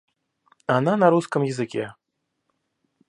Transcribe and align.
Она 0.65 0.97
на 0.97 1.11
русском 1.11 1.43
языке 1.43 1.93